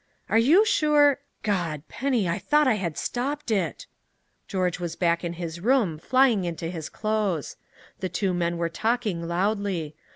"Are 0.29 0.39
you 0.39 0.65
sure" 0.65 1.19
"God 1.43 1.87
Penny 1.87 2.27
I 2.27 2.39
thought 2.39 2.67
I 2.67 2.73
had 2.73 2.97
stopped 2.97 3.51
it!" 3.51 3.85
George 4.47 4.79
was 4.79 4.95
back 4.95 5.23
in 5.23 5.33
his 5.33 5.59
room, 5.59 5.99
flying 5.99 6.43
into 6.43 6.69
his 6.71 6.89
clothes. 6.89 7.55
The 7.99 8.09
two 8.09 8.33
men 8.33 8.57
were 8.57 8.67
talking 8.67 9.27
loudly. 9.27 9.93